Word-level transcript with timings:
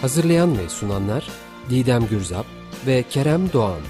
Hazırlayan 0.00 0.58
ve 0.58 0.68
sunanlar 0.68 1.28
Didem 1.70 2.06
Gürzap 2.06 2.46
ve 2.86 3.02
Kerem 3.10 3.52
Doğan. 3.52 3.80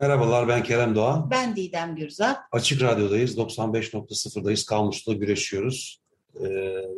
Merhabalar 0.00 0.48
ben 0.48 0.62
Kerem 0.62 0.94
Doğan. 0.94 1.30
Ben 1.30 1.56
Didem 1.56 1.96
Gürzap. 1.96 2.38
Açık 2.52 2.82
Radyo'dayız. 2.82 3.38
95.0'dayız. 3.38 4.66
Kamus'ta 4.66 5.12
güreşiyoruz. 5.12 6.07
Ee, 6.40 6.48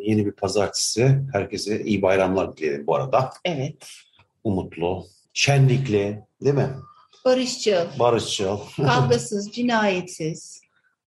yeni 0.01 0.27
bir 0.27 0.33
pazartesi. 0.33 1.19
Herkese 1.33 1.85
iyi 1.85 2.03
bayramlar 2.03 2.57
dileyelim 2.57 2.87
bu 2.87 2.95
arada. 2.97 3.31
Evet. 3.45 3.89
Umutlu, 4.45 5.07
şenlikli, 5.33 6.25
değil 6.45 6.55
mi? 6.55 6.69
Barışçıl, 7.25 7.87
Barışçıl. 7.99 8.59
kavgasız, 8.77 9.51
cinayetsiz, 9.55 10.61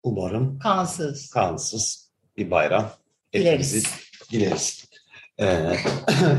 Umarım 0.03 0.59
kansız. 0.59 1.29
kansız 1.29 2.09
bir 2.37 2.51
bayram. 2.51 2.89
Dileriz. 3.33 3.73
hepimizi 3.73 3.87
Dileriz. 4.31 4.85
Ee, 5.39 5.45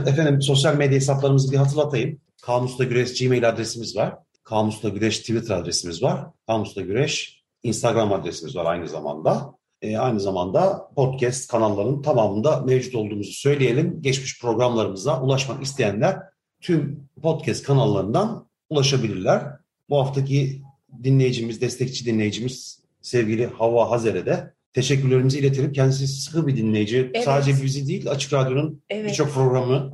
efendim 0.06 0.42
sosyal 0.42 0.74
medya 0.77 0.96
hesaplarımızı 0.96 1.52
bir 1.52 1.56
hatırlatayım. 1.56 2.20
Kamus'ta 2.42 2.84
Güreş 2.84 3.20
Gmail 3.20 3.48
adresimiz 3.48 3.96
var. 3.96 4.14
Kamus'ta 4.44 4.88
Güreş 4.88 5.18
Twitter 5.18 5.55
adresimiz 5.56 6.02
var. 6.02 6.27
Kamus'ta 6.46 6.80
Güreş 6.80 7.42
Instagram 7.62 8.12
adresimiz 8.12 8.56
var 8.56 8.64
aynı 8.64 8.88
zamanda. 8.88 9.55
Ee, 9.84 9.98
aynı 9.98 10.20
zamanda 10.20 10.88
podcast 10.96 11.48
kanallarının 11.48 12.02
tamamında 12.02 12.60
mevcut 12.60 12.94
olduğumuzu 12.94 13.32
söyleyelim. 13.32 14.02
Geçmiş 14.02 14.40
programlarımıza 14.40 15.22
ulaşmak 15.22 15.62
isteyenler 15.62 16.16
tüm 16.60 17.08
podcast 17.22 17.62
kanallarından 17.62 18.48
ulaşabilirler. 18.70 19.42
Bu 19.88 19.98
haftaki 20.00 20.62
dinleyicimiz, 21.02 21.60
destekçi 21.60 22.06
dinleyicimiz 22.06 22.82
sevgili 23.02 23.46
Hava 23.46 23.90
Hazer'e 23.90 24.27
de 24.27 24.55
teşekkürlerimizi 24.72 25.38
iletelim. 25.38 25.72
Kendisi 25.72 26.06
sıkı 26.06 26.46
bir 26.46 26.56
dinleyici. 26.56 27.10
Evet. 27.14 27.24
Sadece 27.24 27.62
bizi 27.62 27.88
değil, 27.88 28.10
Açık 28.10 28.32
Radyo'nun 28.32 28.82
Evet. 28.90 29.10
birçok 29.10 29.34
programı. 29.34 29.92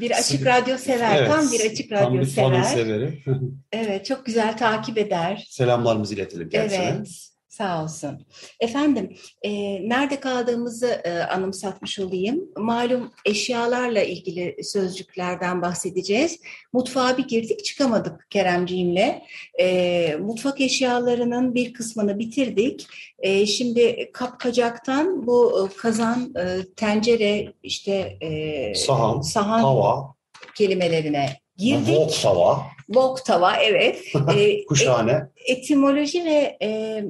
Bir 0.00 0.10
açık 0.18 0.46
radyo 0.46 0.78
sever, 0.78 1.16
Evet, 1.18 1.28
tam 1.30 1.52
bir 1.52 1.70
açık 1.70 1.90
tam 1.90 2.06
radyo 2.06 2.20
bir 2.20 2.26
fanın 2.26 2.62
sever. 2.62 2.84
severi. 2.84 3.22
Evet, 3.72 4.06
çok 4.06 4.26
güzel 4.26 4.58
takip 4.58 4.98
eder. 4.98 5.46
Selamlarımızı 5.50 6.14
iletelim 6.14 6.48
kendisine. 6.48 6.94
Evet, 6.96 7.31
sağ 7.52 7.84
olsun. 7.84 8.26
Efendim, 8.60 9.16
e, 9.42 9.50
nerede 9.88 10.20
kaldığımızı 10.20 10.86
e, 11.04 11.18
anımsatmış 11.18 11.98
olayım. 11.98 12.40
Malum 12.56 13.10
eşyalarla 13.24 14.02
ilgili 14.02 14.64
sözcüklerden 14.64 15.62
bahsedeceğiz. 15.62 16.40
Mutfağa 16.72 17.18
bir 17.18 17.28
girdik 17.28 17.64
çıkamadık 17.64 18.26
Keremciğimle. 18.30 19.22
E, 19.60 20.16
mutfak 20.20 20.60
eşyalarının 20.60 21.54
bir 21.54 21.72
kısmını 21.72 22.18
bitirdik. 22.18 22.86
E, 23.18 23.46
şimdi 23.46 24.10
kapkacaktan 24.12 25.26
bu 25.26 25.68
e, 25.68 25.76
kazan, 25.76 26.34
e, 26.38 26.74
tencere, 26.76 27.52
işte 27.62 28.16
e, 28.20 28.74
Sahan, 28.74 29.20
sahan 29.20 29.60
Tava, 29.62 30.14
kelimelerine 30.54 31.40
girdik. 31.56 31.86
wok 31.86 32.22
tava, 32.22 32.62
Wok 32.86 33.24
tava, 33.24 33.56
evet. 33.56 34.02
E, 34.36 34.64
kuşhane. 34.64 35.28
etimoloji 35.46 36.24
ve 36.24 36.56
e, 36.62 37.04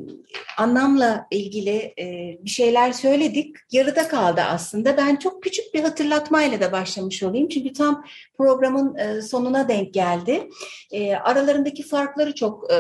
anlamla 0.59 1.27
ilgili 1.31 1.95
e, 1.99 2.39
bir 2.45 2.51
şeyler 2.51 2.93
söyledik. 2.93 3.57
Yarıda 3.73 4.09
kaldı 4.09 4.41
aslında. 4.41 4.97
Ben 4.97 5.17
çok 5.17 5.43
küçük 5.43 5.75
bir 5.75 5.81
hatırlatmayla 5.81 6.61
da 6.61 6.73
başlamış 6.73 7.23
olayım. 7.23 7.49
Çünkü 7.49 7.73
tam 7.73 8.05
programın 8.37 8.97
e, 8.97 9.23
sonuna 9.23 9.69
denk 9.69 9.95
geldi. 9.95 10.49
E, 10.93 11.15
aralarındaki 11.15 11.83
farkları 11.83 12.35
çok 12.35 12.73
e, 12.73 12.79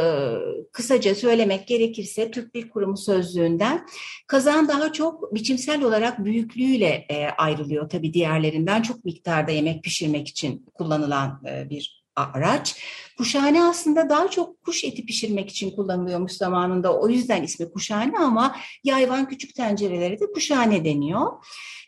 kısaca 0.72 1.14
söylemek 1.14 1.66
gerekirse 1.66 2.30
Türk 2.30 2.54
Dil 2.54 2.68
Kurumu 2.68 2.96
sözlüğünden 2.96 3.86
kazan 4.26 4.68
daha 4.68 4.92
çok 4.92 5.34
biçimsel 5.34 5.82
olarak 5.82 6.24
büyüklüğüyle 6.24 7.06
e, 7.08 7.26
ayrılıyor 7.26 7.88
tabii 7.88 8.14
diğerlerinden. 8.14 8.82
Çok 8.82 9.04
miktarda 9.04 9.50
yemek 9.50 9.84
pişirmek 9.84 10.28
için 10.28 10.66
kullanılan 10.74 11.42
e, 11.48 11.70
bir 11.70 12.01
araç. 12.16 12.76
Kuşhane 13.18 13.64
aslında 13.64 14.08
daha 14.08 14.30
çok 14.30 14.62
kuş 14.62 14.84
eti 14.84 15.06
pişirmek 15.06 15.50
için 15.50 15.70
kullanılıyormuş 15.70 16.32
zamanında. 16.32 17.00
O 17.00 17.08
yüzden 17.08 17.42
ismi 17.42 17.72
kuşhane 17.72 18.18
ama 18.18 18.56
yayvan 18.84 19.28
küçük 19.28 19.54
tencerelere 19.54 20.20
de 20.20 20.32
kuşhane 20.32 20.84
deniyor. 20.84 21.32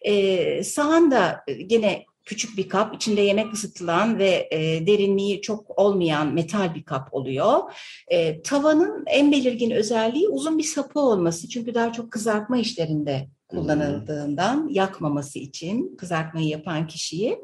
Ee, 0.06 0.64
sahan 0.64 1.10
da 1.10 1.44
gene 1.66 2.04
küçük 2.24 2.56
bir 2.56 2.68
kap, 2.68 2.94
içinde 2.94 3.20
yemek 3.20 3.52
ısıtılan 3.52 4.18
ve 4.18 4.48
e, 4.50 4.86
derinliği 4.86 5.42
çok 5.42 5.78
olmayan 5.78 6.34
metal 6.34 6.74
bir 6.74 6.84
kap 6.84 7.14
oluyor. 7.14 7.72
E, 8.08 8.42
tavanın 8.42 9.04
en 9.06 9.32
belirgin 9.32 9.70
özelliği 9.70 10.28
uzun 10.28 10.58
bir 10.58 10.62
sapı 10.62 11.00
olması. 11.00 11.48
Çünkü 11.48 11.74
daha 11.74 11.92
çok 11.92 12.10
kızartma 12.10 12.58
işlerinde 12.58 13.28
kullanıldığından 13.54 14.68
yakmaması 14.70 15.38
için 15.38 15.96
kızartmayı 15.96 16.48
yapan 16.48 16.86
kişiyi 16.86 17.38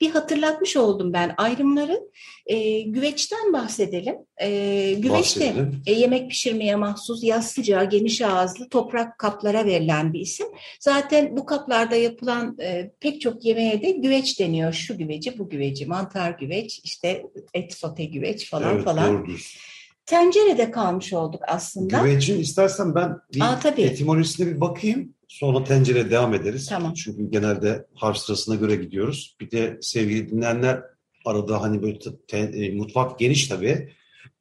bir 0.00 0.10
hatırlatmış 0.10 0.76
oldum 0.76 1.12
ben 1.12 1.34
ayrımları. 1.36 2.00
E, 2.46 2.80
güveçten 2.80 3.52
bahsedelim. 3.52 4.16
E, 4.40 4.92
güveç 4.98 5.40
de 5.40 5.54
e, 5.86 5.92
yemek 5.92 6.30
pişirmeye 6.30 6.76
mahsus 6.76 7.24
yassıca, 7.24 7.84
geniş 7.84 8.22
ağızlı 8.22 8.68
toprak 8.68 9.18
kaplara 9.18 9.64
verilen 9.64 10.12
bir 10.12 10.20
isim. 10.20 10.46
Zaten 10.80 11.36
bu 11.36 11.46
kaplarda 11.46 11.96
yapılan 11.96 12.56
e, 12.60 12.90
pek 13.00 13.20
çok 13.20 13.44
yemeğe 13.44 13.82
de 13.82 13.90
güveç 13.90 14.40
deniyor. 14.40 14.72
Şu 14.72 14.98
güveci, 14.98 15.38
bu 15.38 15.48
güveci, 15.48 15.86
mantar 15.86 16.30
güveç, 16.30 16.80
işte 16.84 17.26
et 17.54 17.74
sote 17.74 18.04
güveç 18.04 18.50
falan 18.50 18.74
Evet, 18.74 18.84
falan. 18.84 19.14
doğrudur. 19.14 19.54
Tencerede 20.06 20.70
kalmış 20.70 21.12
olduk 21.12 21.42
aslında. 21.48 21.98
Güvecin 21.98 22.40
istersen 22.40 22.94
ben 22.94 23.16
bir 23.34 23.40
Aa, 23.40 23.58
tabii. 23.60 23.82
etimolojisine 23.82 24.46
bir 24.46 24.60
bakayım. 24.60 25.14
Sonra 25.34 25.64
tencereye 25.64 26.10
devam 26.10 26.34
ederiz. 26.34 26.66
Tamam. 26.68 26.94
Çünkü 26.94 27.30
genelde 27.30 27.86
harf 27.94 28.16
sırasına 28.16 28.54
göre 28.54 28.76
gidiyoruz. 28.76 29.36
Bir 29.40 29.50
de 29.50 29.78
sevgili 29.80 30.30
dinleyenler 30.30 30.82
arada 31.24 31.62
hani 31.62 31.82
böyle 31.82 31.98
te- 32.28 32.38
e, 32.38 32.74
mutfak 32.74 33.18
geniş 33.18 33.48
tabii. 33.48 33.92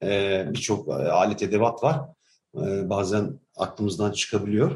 Ee, 0.03 0.45
Birçok 0.53 0.87
e, 0.87 0.91
alet 0.91 1.43
edevat 1.43 1.83
var. 1.83 2.01
Ee, 2.57 2.89
bazen 2.89 3.39
aklımızdan 3.55 4.11
çıkabiliyor. 4.11 4.71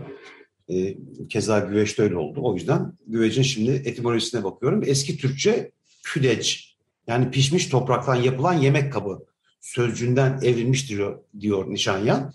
Ee, 0.69 0.97
keza 1.29 1.59
güveç 1.59 1.97
de 1.97 2.01
öyle 2.03 2.15
oldu. 2.15 2.39
O 2.43 2.53
yüzden 2.55 2.93
güvecin 3.07 3.41
şimdi 3.41 3.71
etimolojisine 3.71 4.43
bakıyorum. 4.43 4.83
Eski 4.85 5.17
Türkçe 5.17 5.71
küdeç 6.03 6.75
yani 7.07 7.31
pişmiş 7.31 7.67
topraktan 7.67 8.15
yapılan 8.15 8.53
yemek 8.53 8.93
kabı 8.93 9.19
sözcüğünden 9.61 10.39
evrilmiş 10.43 10.89
diyor, 10.89 11.19
diyor 11.39 11.69
Nişanyan. 11.69 12.33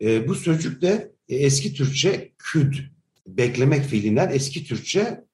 E, 0.00 0.28
bu 0.28 0.34
sözcük 0.34 0.82
de 0.82 1.12
e, 1.28 1.36
eski 1.36 1.74
Türkçe 1.74 2.32
küd, 2.38 2.74
beklemek 3.26 3.84
fiilinden 3.84 4.30
eski 4.32 4.64
Türkçe 4.64 5.24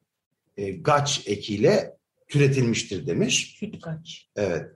e, 0.57 0.71
gaç 0.71 1.23
ekiyle 1.27 1.97
türetilmiştir 2.29 3.07
demiş. 3.07 3.57
Sütkaç. 3.59 4.29
Evet. 4.37 4.67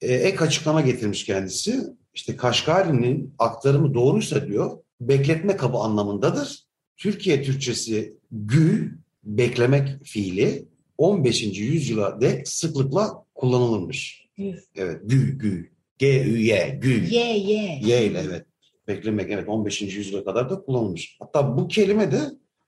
E, 0.00 0.14
ek 0.14 0.44
açıklama 0.44 0.80
getirmiş 0.80 1.24
kendisi. 1.24 1.80
İşte 2.14 2.36
Kaşgari'nin 2.36 3.34
aktarımı 3.38 3.94
doğruysa 3.94 4.46
diyor, 4.46 4.78
bekletme 5.00 5.56
kabı 5.56 5.78
anlamındadır. 5.78 6.64
Türkiye 6.96 7.42
Türkçesi 7.42 8.16
gü, 8.32 8.98
beklemek 9.24 10.04
fiili 10.04 10.68
15. 10.98 11.42
yüzyıla 11.42 12.20
dek 12.20 12.48
sıklıkla 12.48 13.24
kullanılırmış. 13.34 14.28
Gü. 14.36 14.54
Evet, 14.76 15.00
gü, 15.04 15.38
gü. 15.38 15.70
G-Ü-Y, 15.98 16.78
gü. 16.82 17.04
Ye 17.10 17.38
ye. 17.38 17.80
Y 17.82 18.06
ile 18.06 18.22
evet. 18.28 18.46
Beklemek 18.88 19.30
evet 19.30 19.48
15. 19.48 19.82
yüzyıla 19.82 20.24
kadar 20.24 20.50
da 20.50 20.60
kullanılmış. 20.60 21.16
Hatta 21.20 21.56
bu 21.56 21.68
kelime 21.68 22.12
de 22.12 22.20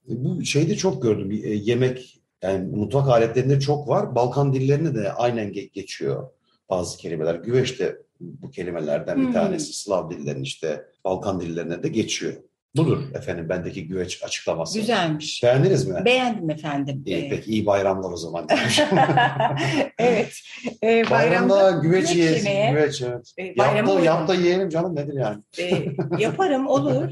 bu 0.07 0.45
şeyde 0.45 0.77
çok 0.77 1.03
gördüm. 1.03 1.31
E, 1.31 1.49
yemek 1.49 2.21
yani 2.43 2.77
mutfak 2.77 3.09
aletlerinde 3.09 3.61
çok 3.61 3.89
var. 3.89 4.15
Balkan 4.15 4.53
dillerine 4.53 4.95
de 4.95 5.13
aynen 5.13 5.49
ge- 5.53 5.71
geçiyor 5.73 6.31
bazı 6.71 6.99
kelimeler. 6.99 7.35
Güveç 7.35 7.81
de 7.81 8.03
bu 8.21 8.51
kelimelerden 8.51 9.21
bir 9.21 9.25
Hmm. 9.27 9.33
tanesi. 9.33 9.73
Slav 9.73 10.11
dillerinin 10.11 10.43
işte 10.43 10.85
Balkan 11.05 11.41
dillerine 11.41 11.83
de 11.83 11.89
geçiyor. 11.89 12.33
Budur 12.77 13.03
efendim 13.15 13.49
bendeki 13.49 13.89
güveç 13.89 14.23
açıklaması. 14.25 14.79
Güzelmiş. 14.79 15.43
Beğendiniz 15.43 15.89
mi? 15.89 16.03
Beğendim 16.05 16.51
efendim. 16.51 17.03
İyi, 17.07 17.17
Ee, 17.17 17.29
peki 17.29 17.51
iyi 17.51 17.67
bayramlar 17.67 18.13
o 18.13 18.17
zaman. 18.17 18.47
evet. 19.99 20.33
Ee, 20.85 21.11
Bayramda 21.11 21.71
güveç 21.71 22.15
yiyesin. 22.15 22.49
yemeye, 22.49 22.71
Güveç 22.71 23.03
evet. 23.03 23.33
e, 23.39 23.59
da, 23.87 24.01
yap 24.01 24.29
da 24.29 24.35
yiyelim 24.35 24.69
canım 24.69 24.97
nedir 24.97 25.15
yani? 25.15 25.39
e, 25.59 25.87
yaparım 26.19 26.67
olur. 26.67 27.09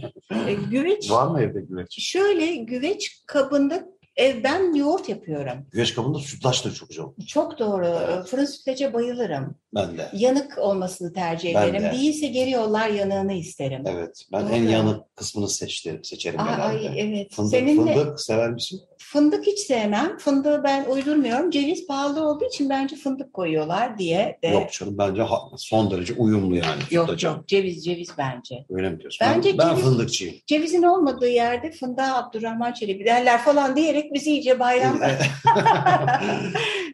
E, 0.49 0.55
güveç 0.71 1.11
Var 1.11 1.27
mı 1.29 1.43
evde 1.43 1.61
güveç? 1.61 2.03
şöyle 2.03 2.57
güveç 2.57 3.23
kabında 3.27 3.85
e, 4.21 4.45
ben 4.45 4.75
yoğurt 4.75 5.09
yapıyorum. 5.09 5.67
Güveç 5.71 5.95
kabında 5.95 6.19
sütlaç 6.19 6.65
da 6.65 6.71
çok 6.75 6.89
güzel. 6.89 7.05
olur. 7.05 7.15
Çok 7.27 7.59
doğru. 7.59 7.87
Evet. 7.87 8.27
Fırın 8.27 8.45
sütlaca 8.45 8.93
bayılırım. 8.95 9.55
Ben 9.75 9.99
de. 9.99 10.09
Yanık 10.13 10.59
olmasını 10.59 11.13
tercih 11.13 11.55
Ben 11.55 11.69
ederim. 11.69 11.83
de. 11.85 11.93
Değilse 11.93 12.27
geri 12.27 12.51
yollar 12.51 12.89
yanığını 12.89 13.33
isterim. 13.33 13.83
Evet. 13.87 14.25
Ben 14.33 14.43
Doğru. 14.47 14.53
en 14.55 14.63
yanık 14.63 15.17
kısmını 15.17 15.49
seçti, 15.49 16.01
seçerim 16.03 16.41
Aa, 16.41 16.45
genelde. 16.45 16.63
ay 16.63 17.01
evet. 17.01 17.33
Fındık, 17.35 17.51
Senin 17.51 17.87
de 17.87 17.95
fındık 17.95 18.21
sever 18.21 18.51
misin? 18.51 18.81
Fındık 18.99 19.47
hiç 19.47 19.59
sevmem. 19.59 20.19
Fındığı 20.19 20.65
ben 20.65 20.85
uydurmuyorum. 20.85 21.51
Ceviz 21.51 21.87
pahalı 21.87 22.29
olduğu 22.29 22.45
için 22.45 22.71
bence 22.71 22.97
fındık 22.97 23.33
koyuyorlar 23.33 23.99
diye 23.99 24.39
de. 24.43 24.49
Yok 24.49 24.73
canım 24.73 24.99
bence 24.99 25.23
son 25.57 25.91
derece 25.91 26.15
uyumlu 26.15 26.57
yani. 26.57 26.83
yok, 26.91 27.07
sütlaca. 27.07 27.29
yok. 27.29 27.49
Ceviz 27.49 27.85
ceviz 27.85 28.09
bence. 28.19 28.65
Öyle 28.71 28.91
mi 28.91 29.01
diyorsun? 29.01 29.27
Bence 29.27 29.51
ben, 29.51 29.59
ben 29.59 29.75
ceviz- 29.75 29.83
fındıkçıyım. 29.83 30.35
Cevizin 30.47 30.83
olmadığı 30.83 31.29
yerde 31.29 31.71
fındığa 31.71 32.17
Abdurrahman 32.17 32.73
Çelebi 32.73 33.05
derler 33.05 33.39
falan 33.39 33.77
diyerek 33.77 34.15
bizi 34.15 34.31
iyice 34.31 34.61
bayramda. 34.61 35.11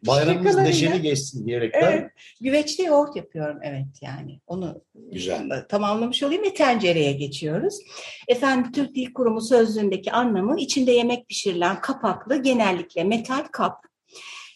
Bayramımız 0.07 0.55
neşeli 0.55 1.01
geçsin 1.01 1.45
diyerekten. 1.45 1.91
Evet. 1.91 2.11
Güveçte 2.41 2.83
yoğurt 2.83 3.15
yapıyorum 3.15 3.57
evet 3.63 3.87
yani. 4.01 4.39
Onu 4.47 4.81
Güzel. 5.11 5.65
tamamlamış 5.69 6.23
olayım 6.23 6.43
ve 6.43 6.53
tencereye 6.53 7.11
geçiyoruz. 7.11 7.79
Efendim 8.27 8.71
Türk 8.71 8.95
Dil 8.95 9.13
Kurumu 9.13 9.41
sözlüğündeki 9.41 10.11
anlamı 10.11 10.59
içinde 10.59 10.91
yemek 10.91 11.27
pişirilen 11.27 11.81
kapaklı 11.81 12.41
genellikle 12.41 13.03
metal 13.03 13.43
kap. 13.51 13.85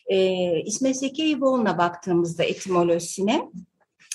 Ee, 0.07 0.61
İsmet 0.65 0.99
Zeki 0.99 1.41
baktığımızda 1.41 2.43
etimolojisine 2.43 3.41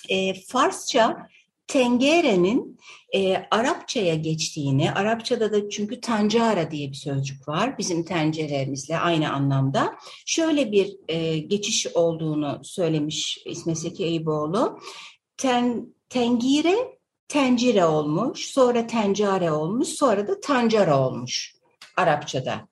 e, 0.08 0.34
Farsça 0.34 1.28
tengerenin 1.66 2.78
e, 3.14 3.36
Arapçaya 3.50 4.14
geçtiğini, 4.14 4.92
Arapçada 4.92 5.52
da 5.52 5.70
çünkü 5.70 6.00
tancara 6.00 6.70
diye 6.70 6.88
bir 6.88 6.96
sözcük 6.96 7.48
var 7.48 7.78
bizim 7.78 8.04
tenceremizle 8.04 8.98
aynı 8.98 9.32
anlamda. 9.32 9.94
Şöyle 10.26 10.72
bir 10.72 10.96
e, 11.08 11.38
geçiş 11.38 11.86
olduğunu 11.94 12.60
söylemiş 12.64 13.38
İsmet 13.46 13.78
Zeki 13.78 14.04
Eyüboğlu. 14.04 14.80
Ten, 15.36 15.86
tengire 16.08 16.94
tencire 17.28 17.84
olmuş, 17.84 18.46
sonra 18.46 18.86
tencare 18.86 19.52
olmuş, 19.52 19.88
sonra 19.88 20.28
da 20.28 20.40
tancara 20.40 21.08
olmuş 21.08 21.54
Arapçada. 21.96 22.68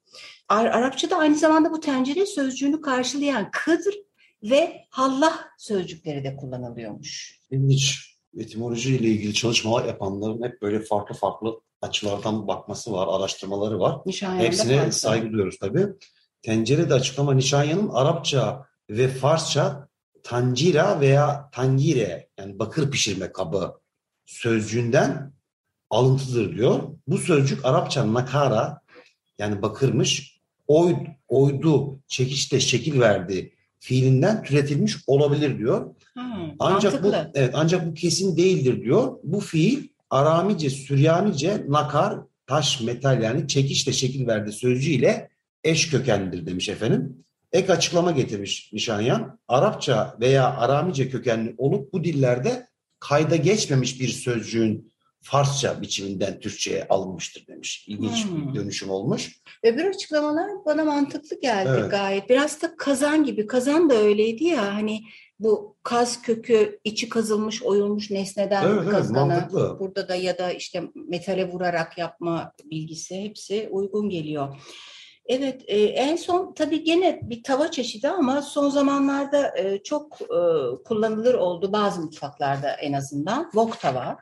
Ar- 0.48 0.66
Arapçada 0.66 1.16
aynı 1.16 1.36
zamanda 1.36 1.72
bu 1.72 1.80
tencere 1.80 2.26
sözcüğünü 2.26 2.80
karşılayan 2.80 3.50
kıdr 3.52 3.94
ve 4.42 4.84
hallah 4.90 5.38
sözcükleri 5.58 6.24
de 6.24 6.36
kullanılıyormuş. 6.36 7.40
İlginç. 7.50 8.11
Etimoloji 8.38 8.96
ile 8.96 9.08
ilgili 9.08 9.34
çalışmalar 9.34 9.84
yapanların 9.84 10.42
hep 10.42 10.62
böyle 10.62 10.80
farklı 10.80 11.14
farklı 11.14 11.60
açılardan 11.82 12.48
bakması 12.48 12.92
var, 12.92 13.08
araştırmaları 13.10 13.80
var. 13.80 13.98
Nişanyan'da 14.06 14.44
Hepsine 14.44 14.76
farklı. 14.76 14.92
saygı 14.92 15.32
duyuyoruz 15.32 15.58
tabii. 15.58 15.86
Tencerede 16.42 16.94
açıklama 16.94 17.34
Nişanyan'ın 17.34 17.88
Arapça 17.88 18.66
ve 18.90 19.08
Farsça 19.08 19.88
tancira 20.22 21.00
veya 21.00 21.50
tangire 21.52 22.28
yani 22.38 22.58
bakır 22.58 22.90
pişirme 22.90 23.32
kabı 23.32 23.74
sözcüğünden 24.26 25.32
alıntıdır 25.90 26.56
diyor. 26.56 26.82
Bu 27.06 27.18
sözcük 27.18 27.64
Arapça 27.64 28.14
nakara 28.14 28.80
yani 29.38 29.62
bakırmış, 29.62 30.40
oy, 30.66 30.94
oydu, 31.28 32.00
çekişte 32.06 32.60
şekil 32.60 33.00
verdi 33.00 33.54
fiilinden 33.82 34.42
türetilmiş 34.42 34.96
olabilir 35.06 35.58
diyor. 35.58 35.94
Hmm, 36.14 36.22
Ancak 36.58 37.04
bu 37.04 37.08
mantıklı. 37.08 37.30
evet 37.34 37.50
ancak 37.54 37.86
bu 37.86 37.94
kesin 37.94 38.36
değildir 38.36 38.82
diyor. 38.82 39.12
Bu 39.24 39.40
fiil 39.40 39.88
Aramice, 40.10 40.70
Süryanice, 40.70 41.64
nakar, 41.68 42.18
taş, 42.46 42.80
metal 42.80 43.22
yani 43.22 43.48
çekişle 43.48 43.92
şekil 43.92 44.26
verdi 44.26 44.52
sözcüğüyle 44.52 45.28
eş 45.64 45.90
kökenlidir 45.90 46.46
demiş 46.46 46.68
efendim. 46.68 47.16
Ek 47.52 47.72
açıklama 47.72 48.10
getirmiş 48.10 48.72
Nişanyan. 48.72 49.38
Arapça 49.48 50.16
veya 50.20 50.56
Aramice 50.56 51.08
kökenli 51.10 51.54
olup 51.58 51.92
bu 51.92 52.04
dillerde 52.04 52.66
kayda 53.00 53.36
geçmemiş 53.36 54.00
bir 54.00 54.08
sözcüğün 54.08 54.91
Farsça 55.22 55.82
biçiminden 55.82 56.40
Türkçe'ye 56.40 56.86
alınmıştır 56.88 57.46
demiş. 57.46 57.84
İlginç 57.88 58.24
Hmm. 58.26 58.48
bir 58.48 58.54
dönüşüm 58.60 58.90
olmuş. 58.90 59.36
Öbür 59.62 59.84
açıklamalar 59.84 60.50
bana 60.66 60.84
mantıklı 60.84 61.40
geldi 61.40 61.76
Evet. 61.80 61.90
gayet. 61.90 62.28
Biraz 62.30 62.62
da 62.62 62.76
kazan 62.76 63.24
gibi. 63.24 63.46
Kazan 63.46 63.90
da 63.90 63.94
öyleydi 63.94 64.44
ya 64.44 64.74
hani 64.74 65.00
bu 65.38 65.76
kaz 65.82 66.22
kökü 66.22 66.80
içi 66.84 67.08
kazılmış 67.08 67.62
oyulmuş 67.62 68.10
nesneden 68.10 68.66
Evet, 68.66 68.80
evet, 68.82 68.90
kazanı. 68.92 69.26
mantıklı. 69.26 69.76
Burada 69.80 70.08
da 70.08 70.14
ya 70.14 70.38
da 70.38 70.52
işte 70.52 70.82
metale 70.94 71.48
vurarak 71.52 71.98
yapma 71.98 72.52
bilgisi 72.64 73.20
hepsi 73.24 73.68
uygun 73.70 74.08
geliyor. 74.08 74.56
Evet 75.26 75.64
e, 75.66 75.82
en 75.82 76.16
son 76.16 76.52
tabii 76.54 76.84
gene 76.84 77.20
bir 77.22 77.42
tava 77.42 77.70
çeşidi 77.70 78.08
ama 78.08 78.42
son 78.42 78.68
zamanlarda 78.68 79.58
e, 79.58 79.82
çok 79.82 80.18
e, 80.22 80.38
kullanılır 80.84 81.34
oldu 81.34 81.72
bazı 81.72 82.00
mutfaklarda 82.00 82.70
en 82.70 82.92
azından. 82.92 83.42
Wok 83.44 83.80
tava. 83.80 84.16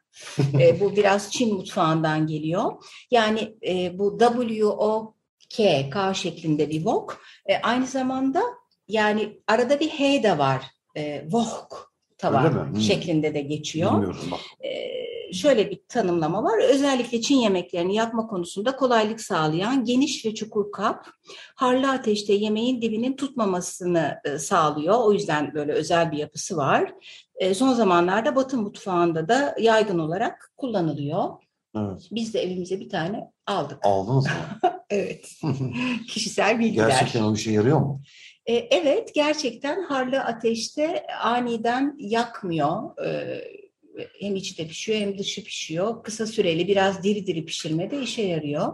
E, 0.61 0.81
bu 0.81 0.93
biraz 0.97 1.33
Çin 1.33 1.55
mutfağından 1.55 2.27
geliyor. 2.27 2.73
Yani 3.11 3.57
e, 3.67 3.99
bu 3.99 4.19
W-O-K, 4.19 5.91
K 5.91 6.15
şeklinde 6.15 6.69
bir 6.69 6.75
wok. 6.75 7.21
E, 7.47 7.57
aynı 7.57 7.87
zamanda 7.87 8.43
yani 8.89 9.41
arada 9.47 9.81
bir 9.81 9.89
H 9.89 10.23
de 10.23 10.39
var. 10.39 10.63
E, 10.97 11.21
wok 11.23 11.91
tava? 12.19 12.43
Hmm. 12.43 12.81
şeklinde 12.81 13.35
de 13.35 13.41
geçiyor. 13.41 13.93
Bilmiyorum 13.93 14.29
bak. 14.31 14.41
Ee, 14.65 15.00
şöyle 15.33 15.71
bir 15.71 15.81
tanımlama 15.89 16.43
var. 16.43 16.59
Özellikle 16.69 17.21
Çin 17.21 17.37
yemeklerini 17.37 17.95
yapma 17.95 18.27
konusunda 18.27 18.77
kolaylık 18.77 19.21
sağlayan 19.21 19.85
geniş 19.85 20.27
ve 20.27 20.35
çukur 20.35 20.73
kap, 20.73 21.07
harlı 21.55 21.91
ateşte 21.91 22.33
yemeğin 22.33 22.83
dibinin 22.83 23.17
tutmamasını 23.17 24.21
e, 24.25 24.39
sağlıyor. 24.39 24.99
O 24.99 25.13
yüzden 25.13 25.55
böyle 25.55 25.73
özel 25.73 26.13
bir 26.13 26.17
yapısı 26.17 26.57
var. 26.57 26.95
E, 27.37 27.55
son 27.55 27.73
zamanlarda 27.73 28.37
Batı 28.37 28.59
mutfağında 28.59 29.29
da 29.29 29.57
yaygın 29.61 29.99
olarak 29.99 30.53
kullanılıyor. 30.57 31.29
Evet. 31.77 32.09
Biz 32.11 32.35
de 32.35 32.43
evimize 32.43 32.81
bir 32.81 32.89
tane 32.89 33.31
aldık. 33.47 33.79
Aldınız 33.83 34.25
mı? 34.25 34.33
Evet. 34.91 35.31
Kişisel 36.09 36.59
bilgiler. 36.59 36.89
Gerçekten 36.89 37.23
o 37.23 37.35
işe 37.35 37.53
yarıyor 37.53 37.81
mu? 37.81 38.03
E, 38.47 38.55
evet, 38.55 39.15
gerçekten 39.15 39.83
harlı 39.83 40.21
ateşte 40.21 41.07
aniden 41.23 41.97
yakmıyor. 41.99 42.83
Hem 44.21 44.37
içi 44.37 44.59
de 44.59 44.67
pişiyor 44.67 44.99
hem 45.01 45.19
dışı 45.19 45.45
pişiyor. 45.45 46.03
Kısa 46.03 46.27
süreli 46.27 46.69
biraz 46.69 47.03
diri 47.03 47.27
diri 47.27 47.45
pişirme 47.45 47.91
de 47.91 48.03
işe 48.03 48.23
yarıyor. 48.23 48.73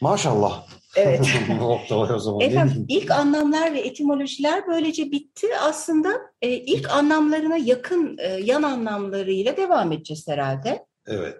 Maşallah. 0.00 0.66
Evet. 0.96 1.26
O 1.90 2.18
zaman. 2.18 2.40
Efendim 2.40 2.86
ilk 2.88 3.10
anlamlar 3.10 3.74
ve 3.74 3.80
etimolojiler 3.80 4.66
böylece 4.66 5.10
bitti. 5.10 5.46
Aslında 5.60 6.08
e, 6.42 6.50
ilk 6.50 6.90
anlamlarına 6.90 7.56
yakın 7.56 8.18
e, 8.18 8.28
yan 8.28 8.62
anlamlarıyla 8.62 9.56
devam 9.56 9.92
edeceğiz 9.92 10.28
herhalde. 10.28 10.86
Evet. 11.06 11.36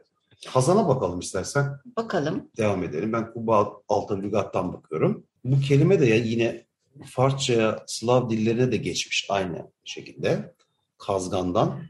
Kazana 0.53 0.89
bakalım 0.89 1.21
istersen. 1.21 1.67
Bakalım. 1.97 2.51
Devam 2.57 2.85
edelim. 2.85 3.13
Ben 3.13 3.33
Kuba 3.33 3.73
Altın 3.89 4.23
Lügat'tan 4.23 4.73
bakıyorum. 4.73 5.25
Bu 5.45 5.61
kelime 5.61 6.01
de 6.01 6.07
yine 6.07 6.65
Farsça'ya, 7.07 7.85
Slav 7.87 8.31
dillerine 8.31 8.73
de 8.73 8.77
geçmiş 8.77 9.27
aynı 9.31 9.71
şekilde. 9.85 10.55
Kazgandan 10.99 11.81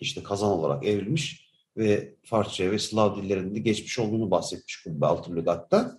işte 0.00 0.22
kazan 0.22 0.50
olarak 0.50 0.84
evrilmiş 0.84 1.48
ve 1.76 2.14
Farsça'ya 2.24 2.70
ve 2.70 2.78
Slav 2.78 3.16
dillerinde 3.16 3.54
de 3.54 3.58
geçmiş 3.58 3.98
olduğunu 3.98 4.30
bahsetmiş 4.30 4.82
Kuba 4.82 5.06
Altın 5.06 5.36
Lügat'ta. 5.36 5.98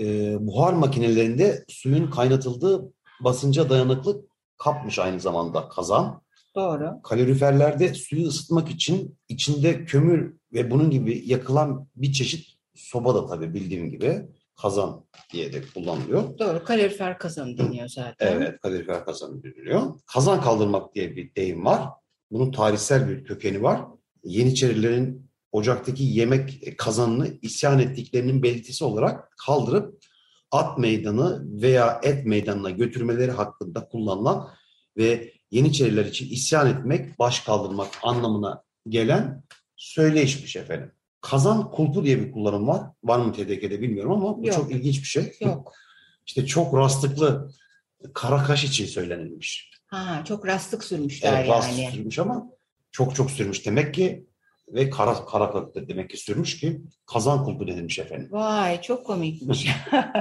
Ee, 0.00 0.36
buhar 0.40 0.72
makinelerinde 0.72 1.64
suyun 1.68 2.10
kaynatıldığı 2.10 2.92
basınca 3.20 3.70
dayanıklı 3.70 4.22
kapmış 4.58 4.98
aynı 4.98 5.20
zamanda 5.20 5.68
kazan. 5.68 6.22
Doğru. 6.54 7.02
Kaloriferlerde 7.02 7.94
suyu 7.94 8.26
ısıtmak 8.26 8.70
için 8.70 9.18
içinde 9.28 9.84
kömür 9.84 10.36
ve 10.52 10.70
bunun 10.70 10.90
gibi 10.90 11.22
yakılan 11.26 11.88
bir 11.96 12.12
çeşit 12.12 12.48
soba 12.74 13.14
da 13.14 13.26
tabii 13.26 13.54
bildiğim 13.54 13.90
gibi 13.90 14.22
kazan 14.62 15.04
diye 15.32 15.52
de 15.52 15.62
kullanılıyor. 15.74 16.38
Doğru. 16.38 16.64
Kalorifer 16.64 17.18
kazanı 17.18 17.58
deniyor 17.58 17.88
zaten. 17.88 18.32
Evet, 18.32 18.60
kalorifer 18.60 19.04
kazanı 19.04 19.42
deniliyor. 19.42 20.00
Kazan 20.06 20.40
kaldırmak 20.40 20.94
diye 20.94 21.16
bir 21.16 21.34
deyim 21.34 21.64
var. 21.64 21.88
Bunun 22.30 22.52
tarihsel 22.52 23.08
bir 23.08 23.24
kökeni 23.24 23.62
var. 23.62 23.80
Yeniçerilerin 24.24 25.30
ocaktaki 25.52 26.04
yemek 26.04 26.78
kazanını 26.78 27.28
isyan 27.42 27.78
ettiklerinin 27.78 28.42
belirtisi 28.42 28.84
olarak 28.84 29.36
kaldırıp 29.46 30.02
at 30.50 30.78
meydanı 30.78 31.44
veya 31.62 32.00
et 32.02 32.26
meydanına 32.26 32.70
götürmeleri 32.70 33.30
hakkında 33.30 33.88
kullanılan 33.88 34.48
ve 34.96 35.32
Yeniçeriler 35.50 36.04
için 36.04 36.30
isyan 36.30 36.66
etmek, 36.66 37.18
baş 37.18 37.40
kaldırmak 37.40 37.88
anlamına 38.02 38.62
gelen 38.88 39.42
söyleyişmiş 39.76 40.56
efendim. 40.56 40.92
Kazan 41.20 41.70
kulpu 41.70 42.04
diye 42.04 42.20
bir 42.20 42.32
kullanım 42.32 42.68
var. 42.68 42.82
Var 43.04 43.18
mı 43.18 43.32
TDK'de 43.32 43.80
bilmiyorum 43.82 44.12
ama 44.12 44.38
bu 44.38 44.46
Yok. 44.46 44.56
çok 44.56 44.70
ilginç 44.70 44.98
bir 44.98 45.06
şey. 45.06 45.32
Yok. 45.40 45.72
İşte 46.26 46.46
çok 46.46 46.74
rastlıklı 46.74 47.50
kara 48.14 48.42
kaş 48.44 48.64
için 48.64 48.86
söylenilmiş. 48.86 49.69
Ha, 49.90 50.22
çok 50.24 50.46
rastlık 50.46 50.84
sürmüşler 50.84 51.38
Evet, 51.38 51.48
rast 51.50 51.78
yani. 51.78 51.92
sürmüş 51.92 52.18
ama 52.18 52.46
çok 52.90 53.16
çok 53.16 53.30
sürmüş 53.30 53.66
demek 53.66 53.94
ki 53.94 54.26
ve 54.74 54.90
kara 54.90 55.24
kara 55.24 55.50
kalıpta 55.50 55.88
demek 55.88 56.10
ki 56.10 56.16
sürmüş 56.16 56.60
ki 56.60 56.80
kazan 57.06 57.44
kulpu 57.44 57.66
denilmiş 57.66 57.98
efendim. 57.98 58.28
Vay 58.30 58.80
çok 58.80 59.06
komikmiş. 59.06 59.68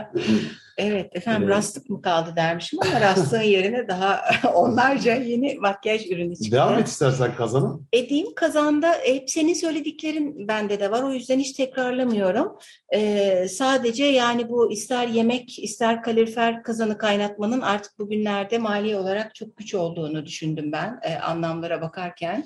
evet 0.77 1.15
efendim 1.15 1.43
Evet. 1.43 1.57
rastlık 1.57 1.89
mı 1.89 2.01
kaldı 2.01 2.33
dermişim 2.35 2.79
ama 2.81 3.01
rastlığın 3.01 3.41
yerine 3.41 3.87
daha 3.87 4.21
onlarca 4.53 5.15
yeni 5.15 5.55
makyaj 5.55 6.11
ürünü 6.11 6.35
çıktı. 6.35 6.51
Devam 6.51 6.79
et 6.79 6.87
istersen 6.87 7.35
kazanı. 7.35 7.79
Edeyim 7.93 8.35
kazanda 8.35 8.95
hep 9.03 9.29
senin 9.29 9.53
söylediklerin 9.53 10.47
bende 10.47 10.79
de 10.79 10.91
var. 10.91 11.03
O 11.03 11.13
yüzden 11.13 11.39
hiç 11.39 11.51
tekrarlamıyorum. 11.51 12.57
Ee, 12.95 13.47
sadece 13.49 14.05
yani 14.05 14.49
bu 14.49 14.71
ister 14.71 15.07
yemek 15.07 15.59
ister 15.59 16.01
kalorifer 16.01 16.63
kazanı 16.63 16.97
kaynatmanın 16.97 17.61
artık 17.61 17.99
bugünlerde 17.99 18.57
mali 18.57 18.95
olarak 18.95 19.35
çok 19.35 19.57
güç 19.57 19.75
olduğunu 19.75 20.25
düşündüm 20.25 20.71
ben 20.71 20.99
e, 21.03 21.15
anlamlara 21.15 21.81
bakarken. 21.81 22.45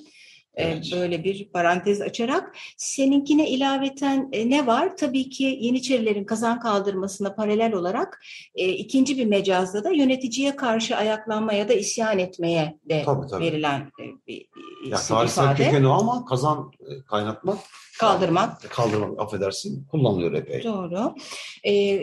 Evet. 0.55 0.89
Böyle 0.95 1.23
bir 1.23 1.45
parantez 1.49 2.01
açarak 2.01 2.55
seninkine 2.77 3.49
ilaveten 3.49 4.29
e, 4.31 4.49
ne 4.49 4.67
var? 4.67 4.97
Tabii 4.97 5.29
ki 5.29 5.57
Yeniçerilerin 5.61 6.23
kazan 6.23 6.59
kaldırmasına 6.59 7.35
paralel 7.35 7.73
olarak 7.73 8.21
e, 8.55 8.69
ikinci 8.69 9.17
bir 9.17 9.25
mecazda 9.25 9.83
da 9.83 9.91
yöneticiye 9.91 10.55
karşı 10.55 10.95
ayaklanma 10.95 11.53
ya 11.53 11.69
da 11.69 11.73
isyan 11.73 12.19
etmeye 12.19 12.77
de 12.89 13.03
Tabii, 13.05 13.27
tabii. 13.27 13.45
verilen 13.45 13.79
e, 13.79 14.03
bir 14.27 14.45
Ya 14.87 15.23
ifade. 15.25 15.63
kökeni 15.63 15.87
ama 15.87 16.25
kazan 16.25 16.71
kaynatmak, 17.07 17.57
Kaldırmak. 17.99 18.69
kaldırmak 18.69 19.19
affedersin 19.21 19.87
kullanılıyor 19.91 20.33
epey. 20.33 20.63
Doğru. 20.63 21.15
Ee, 21.67 22.01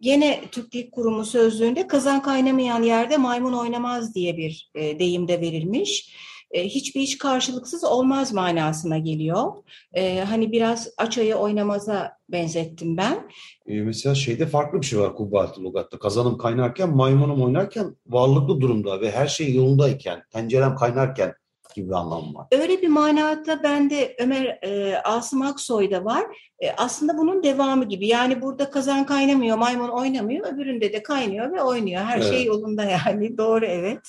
gene 0.00 0.40
Türk 0.52 0.72
Dil 0.72 0.90
Kurumu 0.90 1.24
sözlüğünde 1.24 1.86
kazan 1.86 2.22
kaynamayan 2.22 2.82
yerde 2.82 3.16
maymun 3.16 3.52
oynamaz 3.52 4.14
diye 4.14 4.36
bir 4.36 4.70
e, 4.74 4.98
deyim 4.98 5.28
de 5.28 5.40
verilmiş. 5.40 6.14
E, 6.50 6.68
hiçbir 6.68 7.00
iş 7.00 7.18
karşılıksız 7.18 7.84
olmaz 7.84 8.32
manasına 8.32 8.98
geliyor. 8.98 9.52
E, 9.92 10.20
hani 10.20 10.52
biraz 10.52 10.88
açayı 10.98 11.34
oynamaza 11.34 12.12
benzettim 12.28 12.96
ben. 12.96 13.28
E, 13.66 13.80
mesela 13.80 14.14
şeyde 14.14 14.46
farklı 14.46 14.80
bir 14.80 14.86
şey 14.86 14.98
var 14.98 15.16
Kubbati 15.16 15.62
Lugat'ta. 15.62 15.98
Kazanım 15.98 16.38
kaynarken, 16.38 16.90
maymunum 16.96 17.42
oynarken 17.42 17.96
varlıklı 18.06 18.60
durumda 18.60 19.00
ve 19.00 19.10
her 19.10 19.26
şey 19.26 19.54
yolundayken, 19.54 20.22
tencerem 20.32 20.76
kaynarken 20.76 21.34
gibi 21.74 21.88
bir 21.88 21.94
anlam 21.94 22.34
var. 22.34 22.46
Öyle 22.52 22.82
bir 22.82 22.88
manada 22.88 23.62
bende 23.62 24.16
Ömer 24.18 24.58
e, 24.62 24.98
Asım 25.04 25.42
Aksoy'da 25.42 26.04
var. 26.04 26.24
E, 26.60 26.70
aslında 26.70 27.18
bunun 27.18 27.42
devamı 27.42 27.88
gibi. 27.88 28.06
Yani 28.06 28.42
burada 28.42 28.70
kazan 28.70 29.06
kaynamıyor, 29.06 29.56
maymun 29.56 29.88
oynamıyor. 29.88 30.54
Öbüründe 30.54 30.92
de 30.92 31.02
kaynıyor 31.02 31.52
ve 31.52 31.62
oynuyor. 31.62 32.02
Her 32.02 32.20
şey 32.20 32.36
Evet. 32.36 32.46
yolunda 32.46 32.84
yani. 32.84 33.38
Doğru 33.38 33.64
evet. 33.66 34.00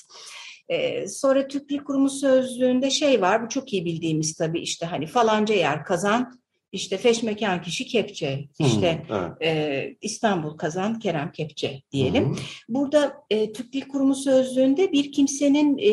E, 0.70 1.08
sonra 1.08 1.48
Türk 1.48 1.70
Dil 1.70 1.78
Kurumu 1.78 2.10
sözlüğünde 2.10 2.90
şey 2.90 3.22
var. 3.22 3.44
Bu 3.44 3.50
çok 3.50 3.74
iyi 3.74 3.86
bildiğimiz 3.86 4.36
tabii 4.36 4.60
işte 4.60 4.86
hani 4.86 5.08
falanca 5.08 5.56
yer 5.56 5.84
kazan, 5.84 6.39
işte 6.72 6.98
feşmekan 6.98 7.62
kişi 7.62 7.86
kepçe, 7.86 8.46
işte 8.60 9.06
Hı, 9.08 9.36
evet. 9.42 9.58
e, 9.58 9.98
İstanbul 10.02 10.58
kazan, 10.58 11.00
Kerem 11.00 11.32
kepçe 11.32 11.82
diyelim. 11.92 12.36
Hı. 12.36 12.40
Burada 12.70 13.14
e, 13.30 13.54
Türk 13.54 13.74
Dil 13.74 13.82
Kurumu 13.82 14.16
sözlüğünde 14.16 14.92
bir 14.92 15.12
kimsenin 15.12 15.78
e, 15.78 15.92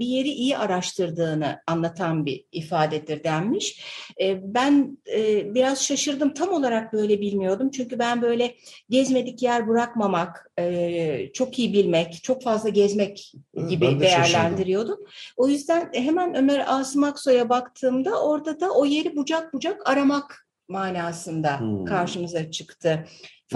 bir 0.00 0.06
yeri 0.06 0.28
iyi 0.28 0.58
araştırdığını 0.58 1.58
anlatan 1.66 2.26
bir 2.26 2.44
ifadedir 2.52 3.24
denmiş. 3.24 3.84
E, 4.20 4.54
ben 4.54 4.98
e, 5.16 5.54
biraz 5.54 5.84
şaşırdım. 5.84 6.34
Tam 6.34 6.52
olarak 6.52 6.92
böyle 6.92 7.20
bilmiyordum. 7.20 7.70
Çünkü 7.70 7.98
ben 7.98 8.22
böyle 8.22 8.54
gezmedik 8.90 9.42
yer 9.42 9.68
bırakmamak, 9.68 10.50
e, 10.58 11.30
çok 11.32 11.58
iyi 11.58 11.72
bilmek, 11.72 12.22
çok 12.22 12.42
fazla 12.42 12.68
gezmek 12.68 13.32
gibi 13.68 13.86
ben 13.86 14.00
de 14.00 14.08
şaşırdım. 14.08 14.32
değerlendiriyordum. 14.32 14.98
O 15.36 15.48
yüzden 15.48 15.90
hemen 15.92 16.34
Ömer 16.34 16.64
Asım 16.66 17.04
Aksoy'a 17.04 17.48
baktığımda 17.48 18.22
orada 18.22 18.60
da 18.60 18.70
o 18.70 18.84
yeri 18.84 19.16
bucak 19.16 19.54
bucak 19.54 19.88
aramak 20.00 20.46
manasında 20.68 21.60
Hmm. 21.60 21.84
karşımıza 21.84 22.50
çıktı. 22.50 23.04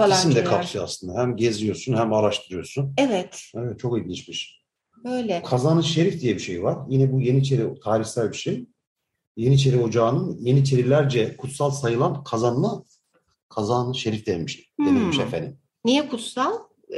İkisini 0.07 0.35
de 0.35 0.43
kapsıyor 0.43 0.83
aslında. 0.83 1.21
Hem 1.21 1.35
geziyorsun 1.35 1.93
hem 1.97 2.13
araştırıyorsun. 2.13 2.93
Evet, 2.97 3.41
Evet 3.55 3.79
çok 3.79 3.97
ilginçmiş. 3.99 4.61
böyle. 5.03 5.43
Kazanı 5.43 5.83
Şerif 5.83 6.21
diye 6.21 6.33
bir 6.35 6.39
şey 6.39 6.63
var. 6.63 6.77
Yine 6.89 7.11
bu 7.11 7.21
Yeniçeri 7.21 7.79
tarihsel 7.83 8.31
bir 8.31 8.37
şey. 8.37 8.65
Yeniçeri 9.37 9.77
Ocağı'nın 9.79 10.37
Yeniçerilerce 10.37 11.37
kutsal 11.37 11.71
sayılan 11.71 12.23
kazanına 12.23 12.83
Kazan-ı 13.49 13.95
Şerif 13.95 14.25
denilmiş, 14.27 14.69
denilmiş 14.79 15.17
Hmm. 15.17 15.23
efendim. 15.25 15.59
Niye 15.85 16.07
kutsal? 16.07 16.51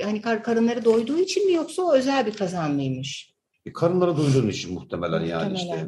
Hani 0.04 0.22
kar, 0.22 0.44
karınları 0.44 0.86
doyduğu 0.86 1.20
için 1.20 1.46
mi 1.48 1.54
yoksa 1.54 1.82
o 1.82 1.94
özel 1.96 2.26
bir 2.26 2.34
kazan 2.34 2.72
mıymış? 2.72 3.34
Bir 3.66 3.74
karınlara 3.74 4.18
duyduğun 4.18 4.50
için 4.50 4.74
muhtemelen, 4.74 5.26
yani 5.26 5.58
işte. 5.58 5.88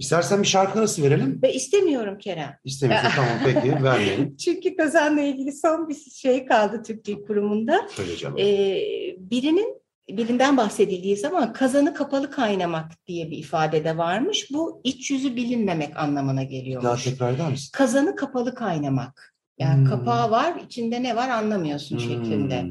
İstersen 0.00 0.42
bir 0.42 0.46
şarkı 0.48 0.78
arası 0.78 1.02
verelim. 1.02 1.40
Ve 1.42 1.54
istemiyorum 1.54 2.18
Kerem. 2.18 2.56
İstemiyorsan 2.64 3.10
tamam 3.16 3.32
peki 3.44 3.84
vermeyelim. 3.84 4.36
Çünkü 4.36 4.76
kazanla 4.76 5.20
ilgili 5.20 5.52
son 5.52 5.88
bir 5.88 5.94
şey 5.94 6.46
kaldı 6.46 6.82
Türk 6.86 7.04
Dil 7.04 7.16
Kurumu'nda. 7.26 7.88
Söyle 7.90 8.16
canım. 8.16 8.38
Ee, 8.38 8.80
birinin 9.18 9.80
birinden 10.08 10.56
bahsedildiği 10.56 11.16
zaman 11.16 11.52
kazanı 11.52 11.94
kapalı 11.94 12.30
kaynamak 12.30 12.92
diye 13.06 13.30
bir 13.30 13.38
ifade 13.38 13.84
de 13.84 13.96
varmış. 13.98 14.48
Bu 14.52 14.80
iç 14.84 15.10
yüzü 15.10 15.36
bilinmemek 15.36 15.96
anlamına 15.96 16.42
Bir 16.50 16.82
daha 16.82 16.96
tekrar 16.96 17.32
eder 17.32 17.50
misin? 17.50 17.68
Kazanı 17.72 18.16
kapalı 18.16 18.54
kaynamak. 18.54 19.34
Yani 19.58 19.78
Hmm. 19.78 19.90
kapağı 19.90 20.30
var, 20.30 20.54
içinde 20.66 21.02
ne 21.02 21.16
var 21.16 21.28
anlamıyorsun 21.28 21.98
şeklinde. 21.98 22.62
Hmm. 22.62 22.70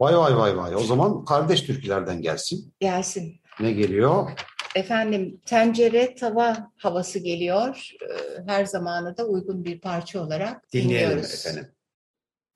Vay 0.00 0.16
vay 0.16 0.36
vay 0.36 0.56
vay. 0.56 0.76
O 0.76 0.80
zaman 0.80 1.24
kardeş 1.24 1.62
türkülerden 1.62 2.22
gelsin. 2.22 2.74
Gelsin. 2.80 3.34
Ne 3.60 3.72
geliyor? 3.72 4.30
Efendim 4.74 5.40
tencere 5.46 6.14
tava 6.14 6.70
havası 6.76 7.18
geliyor. 7.18 7.90
Ee, 8.02 8.42
Her 8.46 8.64
zamanı 8.64 9.16
da 9.16 9.26
uygun 9.26 9.64
bir 9.64 9.80
parça 9.80 10.20
olarak 10.22 10.72
Dinleyelim 10.72 11.08
dinliyoruz. 11.10 11.34
efendim. 11.46 11.72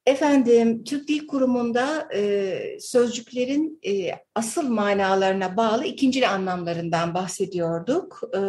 Efendim 0.07 0.85
Türk 0.85 1.09
Dil 1.09 1.27
Kurumu'nda 1.27 2.09
e, 2.15 2.61
sözcüklerin 2.81 3.81
e, 3.87 4.11
asıl 4.35 4.69
manalarına 4.69 5.57
bağlı 5.57 5.85
ikincil 5.85 6.31
anlamlarından 6.31 7.15
bahsediyorduk. 7.15 8.21
E, 8.37 8.41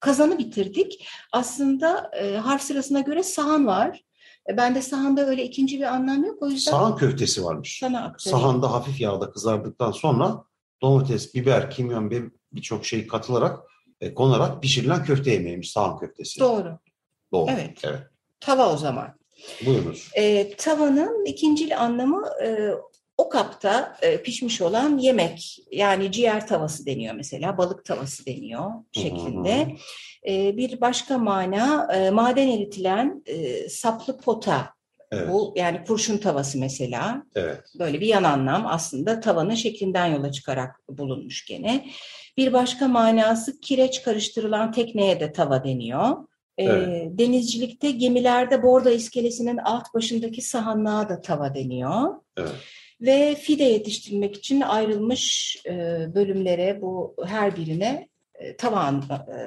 kazanı 0.00 0.38
bitirdik. 0.38 1.08
Aslında 1.32 2.10
e, 2.20 2.36
harf 2.36 2.62
sırasına 2.62 3.00
göre 3.00 3.22
sahan 3.22 3.66
var. 3.66 4.02
E, 4.50 4.56
bende 4.56 4.82
sahanda 4.82 5.26
öyle 5.26 5.44
ikinci 5.44 5.78
bir 5.78 5.84
anlam 5.94 6.24
yok. 6.24 6.42
O 6.42 6.48
yüzden 6.48 6.70
Sahan 6.70 6.96
köftesi 6.96 7.44
varmış. 7.44 7.78
sana 7.80 8.04
aktarayım. 8.04 8.40
Sahanda 8.40 8.72
hafif 8.72 9.00
yağda 9.00 9.30
kızardıktan 9.30 9.92
sonra 9.92 10.44
domates, 10.82 11.34
biber, 11.34 11.70
kimyon 11.70 12.10
birçok 12.54 12.86
şey 12.86 13.06
katılarak 13.06 13.60
e, 14.00 14.14
konarak 14.14 14.62
pişirilen 14.62 15.04
köfte 15.04 15.30
yemeğiymiş 15.30 15.70
sahan 15.70 15.98
köftesi. 15.98 16.40
Doğru. 16.40 16.78
Doğru. 17.32 17.50
Evet. 17.50 17.78
evet. 17.84 18.02
Tava 18.40 18.72
o 18.72 18.76
zaman. 18.76 19.18
Buyurunuz. 19.66 20.10
E, 20.14 20.56
tavanın 20.56 21.24
ikincil 21.24 21.80
anlamı 21.80 22.28
e, 22.44 22.70
o 23.18 23.28
kapta 23.28 23.96
e, 24.02 24.22
pişmiş 24.22 24.60
olan 24.60 24.98
yemek. 24.98 25.58
Yani 25.70 26.12
ciğer 26.12 26.46
tavası 26.46 26.86
deniyor 26.86 27.14
mesela, 27.14 27.58
balık 27.58 27.84
tavası 27.84 28.26
deniyor 28.26 28.70
şeklinde. 28.92 29.76
E, 30.28 30.56
bir 30.56 30.80
başka 30.80 31.18
mana 31.18 31.88
e, 31.94 32.10
maden 32.10 32.48
eritilen 32.48 33.22
e, 33.26 33.68
saplı 33.68 34.18
pota. 34.18 34.74
Evet. 35.14 35.32
Bu 35.32 35.54
yani 35.56 35.80
kurşun 35.86 36.18
tavası 36.18 36.58
mesela. 36.58 37.22
Evet. 37.34 37.60
Böyle 37.78 38.00
bir 38.00 38.06
yan 38.06 38.24
anlam 38.24 38.66
aslında 38.66 39.20
tavanın 39.20 39.54
şeklinden 39.54 40.06
yola 40.06 40.32
çıkarak 40.32 40.80
bulunmuş 40.88 41.44
gene. 41.46 41.86
Bir 42.36 42.52
başka 42.52 42.88
manası 42.88 43.60
kireç 43.60 44.02
karıştırılan 44.02 44.72
tekneye 44.72 45.20
de 45.20 45.32
tava 45.32 45.64
deniyor. 45.64 46.16
Ee, 46.58 46.64
Evet. 46.64 47.18
denizcilikte 47.18 47.90
gemilerde 47.90 48.62
borda 48.62 48.90
iskelesinin 48.90 49.56
alt 49.56 49.94
başındaki 49.94 50.42
sahanlığa 50.42 51.08
da 51.08 51.20
tava 51.20 51.54
deniyor. 51.54 52.14
Evet. 52.36 52.52
Ve 53.00 53.34
fide 53.34 53.64
yetiştirmek 53.64 54.36
için 54.36 54.60
ayrılmış 54.60 55.56
e, 55.66 55.72
bölümlere 56.14 56.82
bu 56.82 57.16
her 57.26 57.56
birine 57.56 58.08
e, 58.34 58.56
tavan 58.56 59.02
e, 59.12 59.38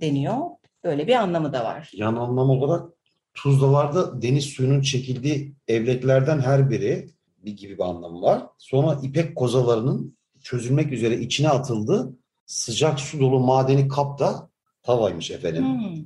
deniyor. 0.00 0.36
Böyle 0.84 1.06
bir 1.06 1.14
anlamı 1.14 1.52
da 1.52 1.64
var. 1.64 1.90
Yan 1.94 2.16
anlam 2.16 2.50
olarak 2.50 2.95
Tuzlalarda 3.36 4.22
deniz 4.22 4.44
suyunun 4.44 4.80
çekildiği 4.80 5.54
evleklerden 5.68 6.40
her 6.40 6.70
biri 6.70 7.10
bir 7.38 7.56
gibi 7.56 7.78
bir 7.78 7.82
anlamı 7.82 8.22
var. 8.22 8.42
Sonra 8.58 9.00
ipek 9.02 9.36
kozalarının 9.36 10.16
çözülmek 10.42 10.92
üzere 10.92 11.20
içine 11.20 11.48
atıldığı 11.48 12.12
sıcak 12.46 13.00
su 13.00 13.20
dolu 13.20 13.40
madeni 13.40 13.88
kap 13.88 14.18
da 14.18 14.50
tavaymış 14.82 15.30
efendim. 15.30 15.64
Hmm. 15.64 16.04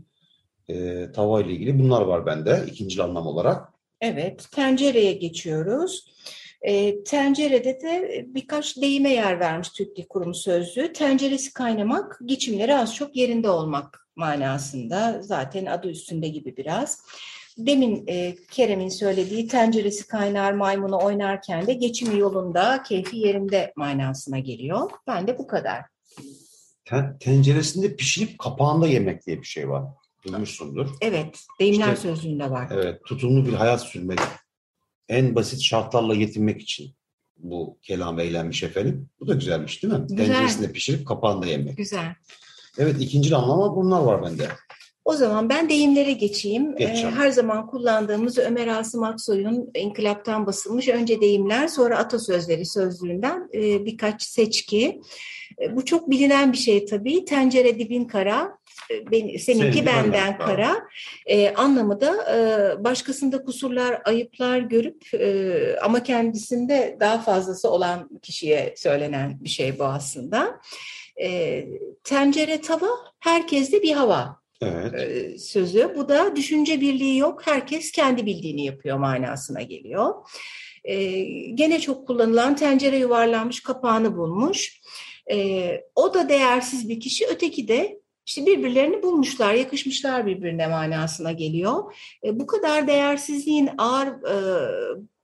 Ee, 0.68 1.12
tava 1.12 1.40
ile 1.40 1.52
ilgili 1.52 1.78
bunlar 1.78 2.02
var 2.02 2.26
bende 2.26 2.64
ikinci 2.66 3.02
anlam 3.02 3.26
olarak. 3.26 3.68
Evet, 4.00 4.48
tencereye 4.52 5.12
geçiyoruz. 5.12 6.04
E, 6.62 7.04
tencerede 7.04 7.80
de 7.80 8.26
birkaç 8.28 8.76
deyime 8.76 9.10
yer 9.10 9.40
vermiş 9.40 9.68
Türk 9.68 9.96
Dil 9.96 10.06
Kurumu 10.08 10.34
sözlüğü. 10.34 10.92
Tenceresi 10.92 11.52
kaynamak, 11.52 12.18
geçimleri 12.24 12.76
az 12.76 12.94
çok 12.94 13.16
yerinde 13.16 13.50
olmak 13.50 14.08
manasında 14.20 15.22
zaten 15.22 15.66
adı 15.66 15.88
üstünde 15.90 16.28
gibi 16.28 16.56
biraz. 16.56 17.02
Demin 17.58 18.04
e, 18.08 18.36
Kerem'in 18.50 18.88
söylediği 18.88 19.48
tenceresi 19.48 20.06
kaynar 20.06 20.52
maymunu 20.52 20.98
oynarken 21.04 21.66
de 21.66 21.72
geçimi 21.72 22.18
yolunda, 22.18 22.82
keyfi 22.82 23.16
yerinde 23.16 23.72
manasına 23.76 24.38
geliyor. 24.38 24.90
Ben 25.06 25.26
de 25.26 25.38
bu 25.38 25.46
kadar. 25.46 25.82
Ten- 26.84 27.18
tenceresinde 27.18 27.96
pişirip 27.96 28.38
kapağında 28.38 28.86
yemek 28.86 29.26
diye 29.26 29.38
bir 29.40 29.46
şey 29.46 29.68
var. 29.68 29.84
Duymuşsundur. 30.26 30.88
Evet, 31.00 31.38
deyimler 31.60 31.86
İşte- 31.92 32.00
sözlüğünde 32.08 32.50
var. 32.50 32.68
Evet, 32.72 33.04
tutumlu 33.04 33.46
bir 33.46 33.52
hayat 33.52 33.82
sürmek. 33.82 34.18
En 35.08 35.34
basit 35.34 35.62
şartlarla 35.62 36.14
yetinmek 36.14 36.60
için 36.62 36.94
bu 37.36 37.78
kelam 37.82 38.18
eğlenmiş 38.18 38.62
efendim. 38.62 39.08
Bu 39.20 39.28
da 39.28 39.34
güzelmiş 39.34 39.82
değil 39.82 39.94
mi? 39.94 40.06
Güzel. 40.08 40.26
Tenceresinde 40.26 40.72
pişirip 40.72 41.06
kapağında 41.06 41.46
yemek. 41.46 41.76
Güzel. 41.76 42.14
Evet, 42.78 42.96
ikinci 43.00 43.36
anlamda 43.36 43.76
bunlar 43.76 44.00
var 44.00 44.22
bende. 44.22 44.48
O 45.04 45.14
zaman 45.14 45.48
ben 45.48 45.68
deyimlere 45.68 46.12
geçeyim. 46.12 46.76
Geç 46.76 47.04
Ee, 47.04 47.10
her 47.10 47.30
zaman 47.30 47.66
kullandığımız 47.66 48.38
Ömer 48.38 48.66
Asım 48.68 49.02
Aksoy'un 49.02 49.70
İnkılap'tan 49.74 50.46
basılmış 50.46 50.88
önce 50.88 51.20
deyimler 51.20 51.68
sonra 51.68 51.98
atasözleri 51.98 52.66
sözlüğünden 52.66 53.48
e, 53.54 53.84
birkaç 53.84 54.22
seçki. 54.22 55.00
E, 55.62 55.76
bu 55.76 55.84
çok 55.84 56.10
bilinen 56.10 56.52
bir 56.52 56.58
şey 56.58 56.86
tabii. 56.86 57.24
Tencere 57.24 57.78
dibin 57.78 58.04
kara, 58.04 58.58
e, 58.90 59.10
ben, 59.10 59.18
seninki 59.20 59.42
Seninki 59.42 59.86
benden 59.86 60.38
kara. 60.38 60.76
E, 61.26 61.54
anlamı 61.54 62.00
da 62.00 62.36
e, 62.36 62.84
başkasında 62.84 63.44
kusurlar, 63.44 64.02
ayıplar 64.04 64.58
görüp 64.58 65.14
e, 65.14 65.76
ama 65.82 66.02
kendisinde 66.02 66.96
daha 67.00 67.18
fazlası 67.18 67.70
olan 67.70 68.20
kişiye 68.22 68.74
söylenen 68.76 69.44
bir 69.44 69.48
şey 69.48 69.78
bu 69.78 69.84
aslında. 69.84 70.60
E, 71.22 71.64
tencere 72.04 72.60
tava, 72.60 72.88
herkeste 73.20 73.82
bir 73.82 73.92
hava 73.92 74.40
Evet. 74.62 74.94
e, 74.94 75.38
sözü. 75.38 75.92
Bu 75.96 76.08
da 76.08 76.36
düşünce 76.36 76.80
birliği 76.80 77.18
yok. 77.18 77.46
Herkes 77.46 77.92
kendi 77.92 78.26
bildiğini 78.26 78.64
yapıyor 78.64 78.98
manasına 78.98 79.62
geliyor. 79.62 80.14
E, 80.84 81.22
gene 81.54 81.80
çok 81.80 82.06
kullanılan 82.06 82.56
tencere 82.56 82.96
yuvarlanmış 82.96 83.62
kapağını 83.62 84.16
bulmuş. 84.16 84.80
E, 85.32 85.70
o 85.94 86.14
da 86.14 86.28
değersiz 86.28 86.88
bir 86.88 87.00
kişi. 87.00 87.26
Öteki 87.26 87.68
de 87.68 88.00
işte 88.26 88.46
birbirlerini 88.46 89.02
bulmuşlar, 89.02 89.54
yakışmışlar 89.54 90.26
birbirine 90.26 90.66
manasına 90.66 91.32
geliyor. 91.32 91.94
E, 92.24 92.40
bu 92.40 92.46
kadar 92.46 92.86
değersizliğin 92.86 93.70
ağır 93.78 94.06
e, 94.06 94.36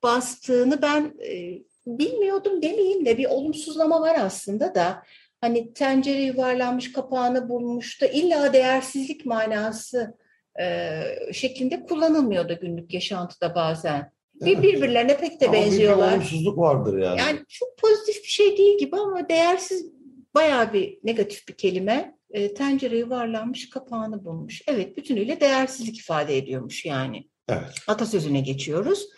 bastığını 0.03 0.83
ben 0.83 1.15
e, 1.25 1.63
bilmiyordum 1.87 2.63
demeyeyim 2.63 3.07
de 3.07 3.19
bir 3.19 3.27
olumsuzlama 3.27 4.01
var 4.01 4.17
aslında 4.21 4.75
da. 4.75 5.03
Hani 5.47 5.73
tencere 5.73 6.23
yuvarlanmış 6.23 6.93
kapağını 6.93 7.49
bulmuş 7.49 8.03
da 8.03 8.07
illa 8.07 8.53
değersizlik 8.53 9.27
manası 9.27 10.15
e, 10.61 11.03
şeklinde 11.33 11.83
kullanılmıyordu 11.83 12.59
günlük 12.61 12.95
yaşantıda 12.95 13.55
bazen. 13.55 14.13
Bir 14.35 14.53
Evet. 14.53 14.63
birbirlerine 14.63 15.17
pek 15.17 15.41
de 15.41 15.45
Ama 15.47 15.53
benziyorlar. 15.57 16.13
olumsuzluk 16.13 16.59
vardır 16.59 16.99
yani. 16.99 17.21
Yani 17.21 17.39
çok 17.49 17.79
pozitif 17.79 18.23
bir 18.23 18.29
şey 18.29 18.57
değil 18.57 18.79
gibi 18.79 18.97
ama 18.97 19.29
değersiz 19.29 19.87
bayağı 20.35 20.73
bir 20.73 20.99
negatif 21.05 21.49
bir 21.49 21.55
kelime. 21.55 22.17
E, 22.31 22.55
tencere 22.55 22.99
yuvarlanmış 22.99 23.71
kapağını 23.71 24.25
bulmuş. 24.25 24.63
Evet 24.67 24.97
bütünüyle 24.97 25.41
değersizlik 25.41 25.99
ifade 25.99 26.37
ediyormuş 26.37 26.85
yani. 26.85 27.29
Evet. 27.49 27.75
Atasözüne 27.89 28.41
geçiyoruz. 28.41 29.09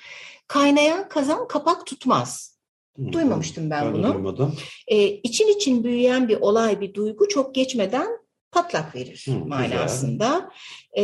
Kaynayan 0.46 1.08
kazan 1.08 1.48
kapak 1.48 1.86
tutmaz. 1.86 2.57
Duymamıştım 3.12 3.70
ben 3.70 3.84
ben 3.86 3.94
bunu. 3.94 4.14
duymadım. 4.14 4.56
E, 4.86 5.06
için 5.06 5.48
için 5.48 5.84
büyüyen 5.84 6.28
bir 6.28 6.36
olay, 6.36 6.80
bir 6.80 6.94
duygu 6.94 7.28
çok 7.28 7.54
geçmeden 7.54 8.08
patlak 8.52 8.94
verir 8.94 9.24
Hı, 9.28 9.30
güzel. 9.32 9.46
manasında. 9.46 10.50
E, 10.92 11.02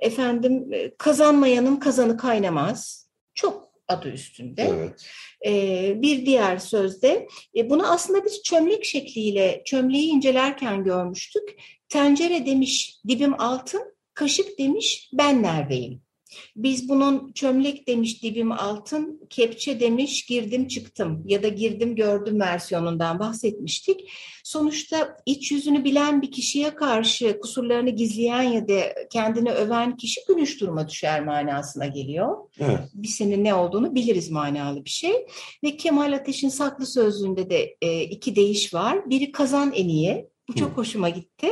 efendim 0.00 0.72
e, 0.72 0.94
kazanmayanın 0.98 1.76
kazanı 1.76 2.16
kaynamaz. 2.16 3.08
Çok 3.34 3.68
adı 3.88 4.08
üstünde. 4.08 4.62
Evet. 4.62 5.06
E, 5.46 6.02
bir 6.02 6.26
diğer 6.26 6.58
sözde 6.58 7.28
e, 7.56 7.70
bunu 7.70 7.92
aslında 7.92 8.24
biz 8.24 8.42
çömlek 8.42 8.84
şekliyle 8.84 9.62
çömleği 9.64 10.08
incelerken 10.08 10.84
görmüştük. 10.84 11.58
Tencere 11.88 12.46
demiş 12.46 12.96
dibim 13.08 13.40
altın, 13.40 13.94
kaşık 14.14 14.58
demiş 14.58 15.10
ben 15.12 15.42
neredeyim? 15.42 16.02
Biz 16.56 16.88
bunun 16.88 17.32
çömlek 17.32 17.88
demiş 17.88 18.22
dibim 18.22 18.52
altın, 18.52 19.20
kepçe 19.30 19.80
demiş 19.80 20.26
girdim 20.26 20.68
çıktım 20.68 21.24
ya 21.26 21.42
da 21.42 21.48
girdim 21.48 21.96
gördüm 21.96 22.40
versiyonundan 22.40 23.18
bahsetmiştik. 23.18 24.10
Sonuçta 24.44 25.16
iç 25.26 25.52
yüzünü 25.52 25.84
bilen 25.84 26.22
bir 26.22 26.30
kişiye 26.30 26.74
karşı 26.74 27.40
kusurlarını 27.40 27.90
gizleyen 27.90 28.42
ya 28.42 28.68
da 28.68 28.80
kendini 29.10 29.52
öven 29.52 29.96
kişi 29.96 30.20
gülüş 30.28 30.60
duruma 30.60 30.88
düşer 30.88 31.24
manasına 31.24 31.86
geliyor 31.86 32.36
Evet. 32.60 32.78
biz 32.94 33.10
senin 33.10 33.44
ne 33.44 33.54
olduğunu 33.54 33.94
biliriz 33.94 34.30
manalı 34.30 34.84
bir 34.84 34.90
şey. 34.90 35.26
Ve 35.64 35.76
Kemal 35.76 36.12
Ateş'in 36.12 36.48
saklı 36.48 36.86
sözlüğünde 36.86 37.50
de 37.50 37.76
e, 37.82 38.02
iki 38.02 38.36
deyiş 38.36 38.74
var. 38.74 39.10
Biri 39.10 39.32
kazan 39.32 39.72
eniği. 39.72 40.31
Bu 40.52 40.56
çok 40.56 40.70
Hı. 40.70 40.74
hoşuma 40.74 41.08
gitti. 41.08 41.48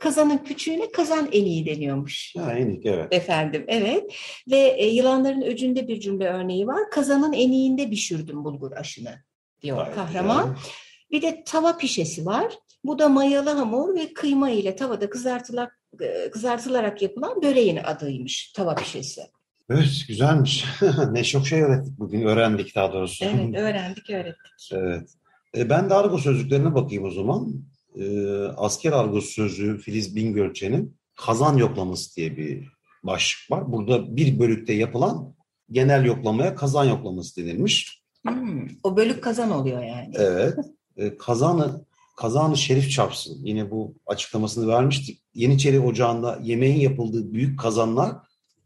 Kazanın 0.00 0.38
küçüğüne 0.38 0.92
kazan 0.92 1.28
eniği 1.32 1.66
deniyormuş. 1.66 2.34
Ya 2.36 2.52
enik 2.52 2.86
evet. 2.86 3.08
Efendim 3.10 3.64
evet 3.68 4.14
ve 4.50 4.56
e, 4.56 4.86
yılanların 4.86 5.42
öcünde 5.42 5.88
bir 5.88 6.00
cümle 6.00 6.28
örneği 6.28 6.66
var. 6.66 6.90
Kazanın 6.90 7.32
eniğinde 7.32 7.90
pişirdim 7.90 8.44
bulgur 8.44 8.72
aşını 8.72 9.22
diyor 9.62 9.76
Gayet 9.76 9.94
kahraman. 9.94 10.54
güzel. 10.54 10.70
Bir 11.10 11.22
de 11.22 11.44
tava 11.46 11.76
pişesi 11.76 12.26
var. 12.26 12.54
Bu 12.84 12.98
da 12.98 13.08
mayalı 13.08 13.50
hamur 13.50 13.94
ve 13.94 14.12
kıyma 14.12 14.50
ile 14.50 14.76
tavada 14.76 15.10
kızartılarak, 15.10 15.78
e, 16.00 16.30
kızartılarak 16.30 17.02
yapılan 17.02 17.42
böreğin 17.42 17.76
adıymış 17.76 18.52
tava 18.52 18.74
pişesi. 18.74 19.22
Evet 19.70 20.04
güzelmiş. 20.08 20.64
ne 21.12 21.24
çok 21.24 21.46
şey 21.46 21.62
öğrettik 21.62 21.98
bugün. 21.98 22.22
Öğrendik 22.22 22.74
daha 22.74 22.92
doğrusu. 22.92 23.24
Evet 23.24 23.54
öğrendik 23.58 24.10
öğrettik. 24.10 24.70
Evet. 24.72 25.10
E, 25.56 25.70
ben 25.70 25.90
de 25.90 25.94
argo 25.94 26.18
sözlüklerine 26.18 26.74
bakayım 26.74 27.04
o 27.04 27.10
zaman. 27.10 27.54
E, 27.98 28.28
asker 28.56 28.92
argosu 28.92 29.28
sözlüğü 29.28 29.78
Filiz 29.78 30.16
Bingölçen'in 30.16 30.96
kazan 31.16 31.56
yoklaması 31.56 32.16
diye 32.16 32.36
bir 32.36 32.68
başlık 33.02 33.50
var. 33.50 33.72
Burada 33.72 34.16
bir 34.16 34.38
bölükte 34.38 34.72
yapılan 34.72 35.34
genel 35.70 36.04
yoklamaya 36.04 36.54
kazan 36.54 36.84
yoklaması 36.84 37.36
denilmiş. 37.36 38.02
Hmm, 38.26 38.68
o 38.82 38.96
bölük 38.96 39.24
kazan 39.24 39.50
oluyor 39.50 39.82
yani. 39.82 40.14
Evet. 40.14 40.58
E, 40.96 41.16
kazanı 41.16 41.84
kazanı 42.16 42.56
şerif 42.56 42.90
çarpsın. 42.90 43.38
Yine 43.44 43.70
bu 43.70 43.94
açıklamasını 44.06 44.68
vermiştik. 44.68 45.22
Yeniçeri 45.34 45.80
Ocağı'nda 45.80 46.38
yemeğin 46.42 46.80
yapıldığı 46.80 47.32
büyük 47.32 47.58
kazanlar 47.58 48.16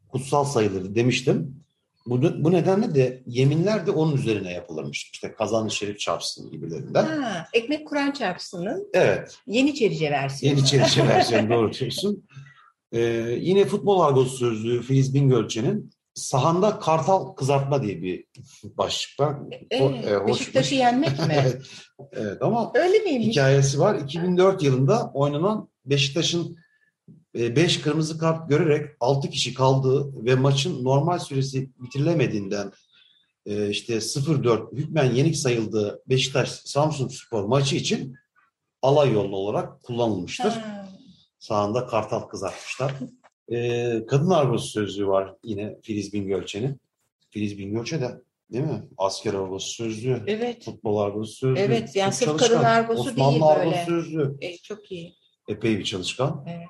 kutsal 0.09 0.45
sayılır 0.45 0.95
demiştim. 0.95 1.65
Bu, 2.11 2.45
bu 2.45 2.53
nedenle 2.53 2.95
de 2.95 3.23
yeminler 3.27 3.87
de 3.87 3.91
onun 3.91 4.17
üzerine 4.17 4.53
yapılırmış. 4.53 5.11
İşte 5.13 5.33
kazanı 5.33 5.71
şerif 5.71 5.99
çarpsın 5.99 6.51
gibilerinden. 6.51 7.05
Ha, 7.05 7.47
ekmek 7.53 7.89
Kur'an 7.89 8.11
çarpsının 8.11 8.89
Evet. 8.95 9.39
Yeniçerice 9.47 10.11
versiyonu. 10.11 10.57
Yeniçeri 10.57 10.83
versiyonu 11.09 11.51
doğru 11.51 11.73
diyorsun. 11.73 12.25
Ee, 12.93 13.01
yine 13.41 13.65
futbol 13.65 14.01
argosu 14.01 14.37
sözlüğü 14.37 14.83
Filiz 14.83 15.15
Bingölçen'in 15.15 15.91
sahanda 16.15 16.79
kartal 16.79 17.33
kızartma 17.33 17.83
diye 17.83 18.03
bir 18.03 18.25
başlık 18.65 19.21
var. 19.21 19.37
Evet, 19.71 19.83
O- 19.83 20.25
e, 20.25 20.27
Beşiktaş'ı 20.27 20.75
yenmek 20.75 21.19
mi? 21.19 21.27
evet, 21.43 21.63
evet 22.13 22.43
ama 22.43 22.73
Öyle 22.75 22.99
miymiş? 22.99 23.27
hikayesi 23.29 23.79
var. 23.81 23.95
2004 23.95 24.63
yılında 24.63 25.11
oynanan 25.15 25.69
Beşiktaş'ın 25.87 26.57
5 27.39 27.81
kırmızı 27.81 28.19
kart 28.19 28.49
görerek 28.49 28.91
6 29.01 29.31
kişi 29.31 29.55
kaldığı 29.55 30.25
ve 30.25 30.35
maçın 30.35 30.85
normal 30.85 31.19
süresi 31.19 31.71
bitirilemediğinden 31.79 32.73
e, 33.47 33.71
işte 33.71 33.95
0-4 33.97 34.77
hükmen 34.77 35.15
yenik 35.15 35.37
sayıldığı 35.37 36.03
Beşiktaş 36.07 36.49
Samsun 36.51 37.09
Spor 37.09 37.45
maçı 37.45 37.77
için 37.77 38.17
alay 38.83 39.13
yolu 39.13 39.37
olarak 39.37 39.83
kullanılmıştır. 39.83 40.51
Ha, 40.51 40.89
Sağında 41.39 41.87
kartal 41.87 42.21
kızartmışlar. 42.21 42.95
E, 43.53 44.07
kadın 44.07 44.31
argosu 44.31 44.67
sözlüğü 44.69 45.07
var 45.07 45.35
yine 45.45 45.77
Filiz 45.83 46.13
Bingölçen'in. 46.13 46.81
Filiz 47.31 47.59
Bingölçe 47.59 48.01
de 48.01 48.21
değil 48.53 48.65
mi? 48.65 48.83
Asker 48.99 49.35
argosu 49.35 49.69
sözlüğü. 49.75 50.23
Evet. 50.27 50.65
Futbol 50.65 50.99
argosu 50.99 51.33
sözlüğü. 51.33 51.61
Evet, 51.61 51.97
yani 51.97 52.11
Çok 52.11 52.15
sırf 52.15 52.29
çalışkan. 52.29 52.49
kadın 52.49 52.65
argosu 52.65 53.01
Osmanlı 53.11 53.33
değil 53.33 53.43
argosu 53.45 53.67
böyle. 53.71 53.85
sözlüğü. 53.85 54.37
E, 54.41 54.57
çok 54.57 54.93
iyi. 54.93 55.15
Epey 55.49 55.79
bir 55.79 55.85
çalışkan. 55.85 56.45
Evet. 56.49 56.69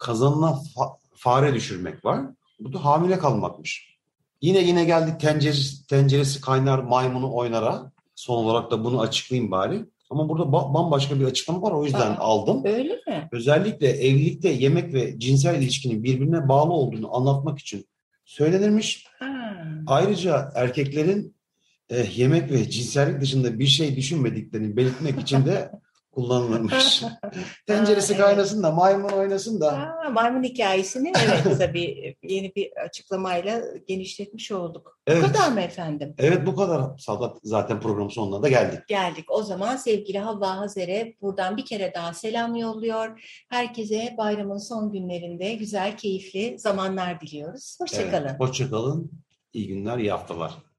Kazanına 0.00 0.46
fa- 0.46 0.96
fare 1.14 1.54
düşürmek 1.54 2.04
var. 2.04 2.20
Bu 2.60 2.72
da 2.72 2.84
hamile 2.84 3.18
kalmakmış. 3.18 3.96
Yine 4.42 4.58
yine 4.58 4.84
geldik 4.84 5.20
tenceresi, 5.20 5.86
tenceresi 5.86 6.40
kaynar 6.40 6.78
maymunu 6.78 7.34
oynara. 7.34 7.92
Son 8.14 8.44
olarak 8.44 8.70
da 8.70 8.84
bunu 8.84 9.00
açıklayayım 9.00 9.50
bari. 9.50 9.84
Ama 10.10 10.28
burada 10.28 10.42
ba- 10.42 10.74
bambaşka 10.74 11.20
bir 11.20 11.24
açıklama 11.24 11.62
var 11.62 11.72
o 11.72 11.84
yüzden 11.84 12.10
Aa. 12.10 12.18
aldım. 12.18 12.62
Öyle 12.64 12.94
mi? 13.06 13.28
Özellikle 13.32 13.88
evlilikte 13.88 14.48
yemek 14.48 14.94
ve 14.94 15.18
cinsel 15.18 15.62
ilişkinin 15.62 16.02
birbirine 16.04 16.48
bağlı 16.48 16.72
olduğunu 16.72 17.16
anlatmak 17.16 17.58
için 17.58 17.86
söylenirmiş. 18.24 19.06
Ha. 19.18 19.26
Ayrıca 19.86 20.52
erkeklerin 20.54 21.34
e, 21.90 22.06
yemek 22.16 22.50
ve 22.50 22.70
cinsellik 22.70 23.20
dışında 23.20 23.58
bir 23.58 23.66
şey 23.66 23.96
düşünmediklerini 23.96 24.76
belirtmek 24.76 25.20
için 25.20 25.46
de 25.46 25.70
kullanılırmış. 26.20 27.02
Tenceresi 27.66 28.16
kaynasın 28.16 28.62
da 28.62 28.70
maymun 28.70 29.08
oynasın 29.08 29.60
da. 29.60 29.72
Aa, 29.72 30.10
maymun 30.10 30.42
hikayesini 30.42 31.12
evet 31.24 31.58
tabii 31.58 32.16
yeni 32.22 32.54
bir 32.56 32.72
açıklamayla 32.84 33.62
genişletmiş 33.86 34.52
olduk. 34.52 34.98
Evet. 35.06 35.22
Bu 35.22 35.26
kadar 35.26 35.52
mı 35.52 35.60
efendim? 35.60 36.14
Evet 36.18 36.46
bu 36.46 36.56
kadar. 36.56 36.98
Sadat 36.98 37.38
zaten 37.42 37.80
programın 37.80 38.08
sonuna 38.08 38.42
da 38.42 38.48
geldik. 38.48 38.88
Geldik. 38.88 39.24
O 39.28 39.42
zaman 39.42 39.76
sevgili 39.76 40.18
Havva 40.18 40.56
Hazer'e 40.56 41.14
buradan 41.22 41.56
bir 41.56 41.64
kere 41.64 41.92
daha 41.94 42.14
selam 42.14 42.54
yolluyor. 42.54 43.20
Herkese 43.48 44.14
bayramın 44.18 44.58
son 44.58 44.92
günlerinde 44.92 45.54
güzel, 45.54 45.96
keyifli 45.96 46.58
zamanlar 46.58 47.20
diliyoruz. 47.20 47.76
Hoşçakalın. 47.80 48.28
Evet, 48.28 48.40
Hoşçakalın. 48.40 49.10
İyi 49.52 49.68
günler, 49.68 49.98
iyi 49.98 50.10
haftalar. 50.10 50.69